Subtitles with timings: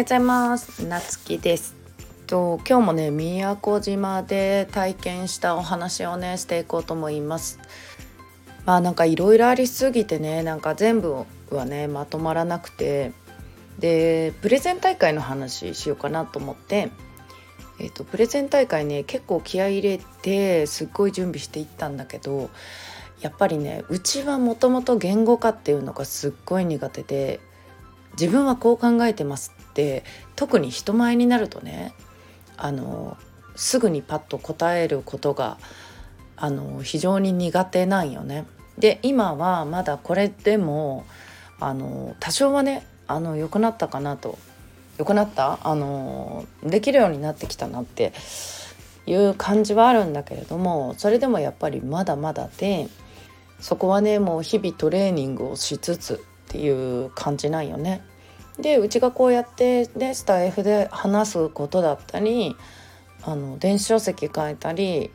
[0.00, 0.86] ようございます。
[0.86, 1.76] なつきです。
[2.26, 7.58] と今日もね宮古島で体験したお話をねしていこうと思います。
[8.64, 13.12] まあなんかいろいろありすぎてねなんか全部はねまとまらなくて
[13.78, 16.90] でプレゼン大会の話しようかなと思って
[17.78, 22.50] えーと、プレゼン大会ね結構気合い入れてすっごい準備していったんだけど
[23.20, 27.40] やっぱりねうちはもともと言語化っていうのがすっごい苦手で
[28.20, 30.04] 自分はこう考えてますって
[30.36, 31.94] 特に人前になるとね
[32.58, 33.16] あの
[33.56, 35.56] すぐにパッと答えることが
[36.36, 38.46] あの非常に苦手なんよね。
[38.78, 41.04] で今はまだこれでも
[41.60, 44.38] あの多少はねあの良くなったかなと
[44.98, 48.12] 良くなったあのできるようになってきたなって
[49.06, 52.88] いう感じはあるんだけれどもそれでもやっぱりまだまだで
[53.60, 58.02] そこはねもう日々トレーニングをしつつっていう感じなんよね。
[58.58, 62.56] でうちがこうやってでスタイフで話すことだったり
[63.22, 65.10] あの電子書籍書いたり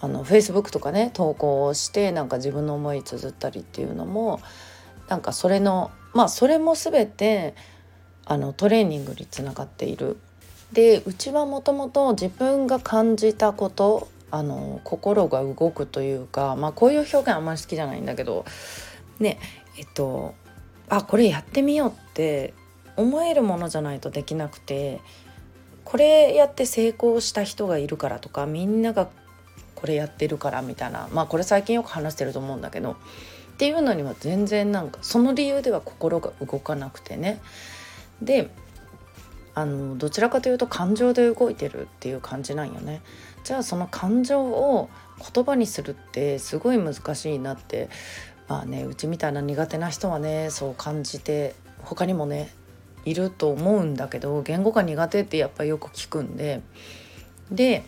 [0.00, 4.40] あの Facebook とかね投稿をしてなんか自分の思い綴ったりっていうのも
[5.08, 7.54] なんかそれのまあそれも全て
[8.24, 10.16] あのトレーニングにつながっている。
[10.72, 18.44] でうちはもともと自分が感じたことあの心が動くというか、まあ、こういう表現あんまり好きじゃないんだけど
[19.18, 19.38] ね
[19.78, 20.34] えっと
[20.88, 22.52] あこれやってみようって
[22.96, 25.00] 思えるものじゃないとできなくて
[25.84, 29.08] これやって成功した人がいるからとかみんなが
[29.74, 32.96] これやってるからみたいなまあこれ最近よく話してると思うんだけどっ
[33.56, 37.40] ていうのには全然なんかその理由では心が動かなくてね
[38.20, 38.50] で
[39.54, 43.02] あのどちらかというと感情で動いてるっていう感じなんよね。
[43.42, 44.88] じゃあその感情を
[45.34, 47.88] 言葉にするってすごい難しいなって
[48.48, 52.50] まあねうちみたいな苦手な人はねそう感じて他にもね
[53.04, 56.62] いると思うんだけど言語が苦手ってやっぱよく聞くんで。
[57.50, 57.84] で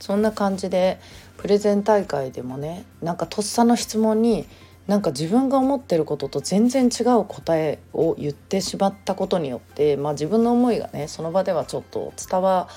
[0.00, 0.98] そんな感じで
[1.36, 4.46] プレゼン大会でもねなんかとっさの質問に
[4.86, 12.68] なんか自分が思ってることと全然違う答えを言ってしまったことによって、まあ、自分の思いがねその場ではちょっと伝わ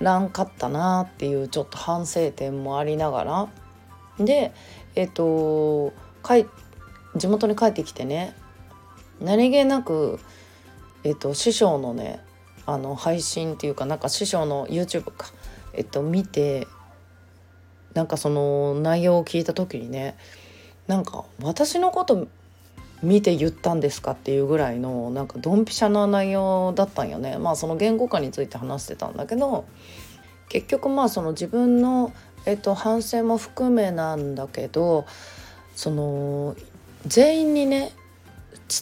[0.00, 3.48] らんかったなっていうちょっと反省点もありながら。
[4.18, 4.52] で
[4.96, 5.92] えっ、と
[7.16, 8.34] 地元に帰ってきてね
[9.20, 10.18] 何気なく、
[11.04, 12.20] えっと、師匠のね
[12.66, 15.26] あの配信っていうかなんか師匠の YouTube か、
[15.72, 16.68] えっと、見て
[17.94, 20.16] なんかその内容を聞いた時にね
[20.86, 22.28] なんか私のこと
[23.02, 27.38] 見て言ったんですかっていうぐらいのなんかドンピシャな内容だったんよね。
[27.38, 29.66] まあその言語化について話してたんだけど
[30.48, 32.12] 結局まあその自分の、
[32.44, 35.06] えっと、反省も含めなんだけど
[35.78, 36.56] その
[37.06, 37.92] 全員にね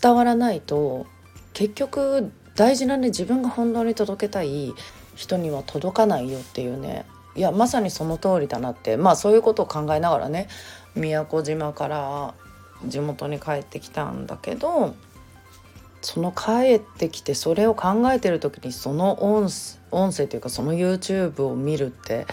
[0.01, 1.07] 伝わらないと
[1.53, 4.73] 結局大事なね自分が本当に届けたい
[5.15, 7.05] 人には届かないよっていうね。
[7.35, 8.97] いやまさにその通りだなって。
[8.97, 10.49] まあそういうことを考えながらね
[10.95, 12.35] 宮古島から
[12.87, 14.95] 地元に帰ってきたんだけど
[16.01, 19.51] その帰ってきてそれを考えてる時にその音
[19.91, 22.27] 音声というかその YouTube を見るって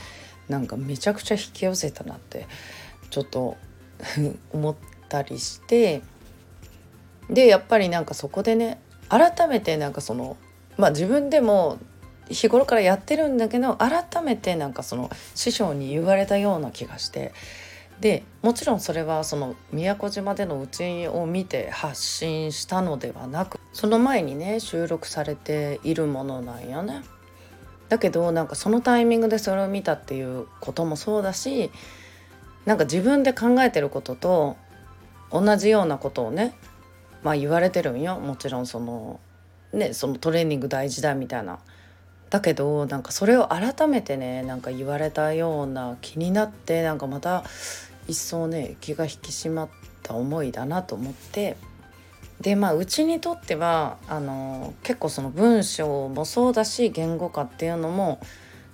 [0.48, 2.48] なんかめちゃくちゃ引き寄せたなって
[3.10, 3.58] ちょっと
[4.52, 4.76] 思っ
[5.10, 6.02] たりして
[7.30, 10.38] でやっぱりなんかそこでね改めてなんかその
[10.78, 11.78] まあ自分でも
[12.30, 17.34] 日頃からやってるんだけど改めてなんかその師匠に言われたような気がして
[18.00, 27.04] でもちろんそれはその宮古島でのうちを見て発信したのではなくその前にね収録されているものなんよね。
[27.90, 31.70] だけどなんかそのタイミングでそれを見たっていうこともそうだし
[32.66, 34.58] なんか自分で考えてることと
[35.32, 36.54] 同じようなことをね
[37.24, 39.20] まあ言われてるんよもちろんその
[39.74, 41.60] ねそのトレーニング大事だみたいな。
[42.30, 47.44] だけどなんかそれを改めてねなんか言われたような気になってなんかまた
[48.08, 49.70] 一層ね気が引き締まっ
[50.02, 51.58] た思いだなと思って
[52.42, 58.20] でまあうちにとってはあの結構その文章もそうだし言語化っていうのも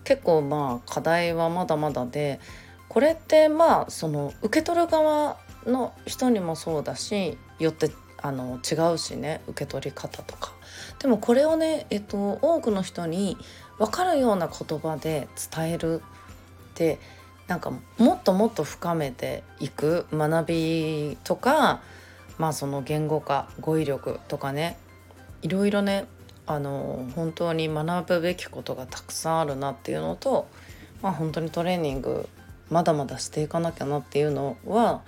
[0.05, 2.39] 結構まあ課題はまだまだで
[2.89, 7.91] これってまあその受け取る側の人にもそうだしよって
[8.21, 10.51] あの違うしね受け取り方とか。
[10.99, 13.37] でもこれをね、えっと、多くの人に
[13.77, 16.99] 分かるような言葉で伝えるって
[17.47, 21.81] なんかもっともっと深めていく学びとか
[22.37, 24.77] まあその言語化語彙力とかね
[25.41, 26.05] いろいろね
[26.45, 30.47] あの本当に学ぶべきことがたくさんあるなっていうのと、
[31.01, 32.27] まあ、本当にトレーニング
[32.69, 35.01] まだまだしていかなきゃなっていうのは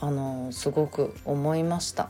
[0.00, 2.08] あのすごく思いました。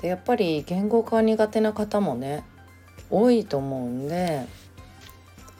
[0.00, 2.44] でやっぱり言語化苦手な方もね
[3.10, 4.46] 多いと思うんで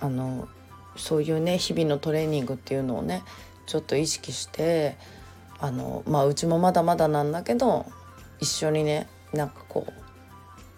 [0.01, 0.49] あの
[0.97, 3.23] そういうね日々のトレーニングっていうのをね
[3.67, 4.97] ちょっと意識して
[5.59, 7.87] あのまあうちもまだまだなんだけど
[8.41, 9.93] 一緒にねなんかこう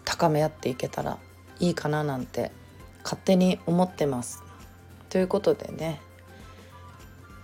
[0.05, 1.19] 高め合っていけたら
[1.59, 2.53] いいかななんて
[3.03, 4.43] 勝手に思ってます。
[5.09, 6.01] ということでね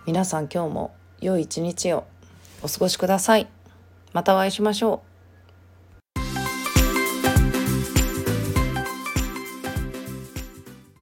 [0.06, 2.04] 皆さん今日も良い一日を
[2.62, 3.48] お過ごしください。
[4.12, 5.15] またお会いしましょう。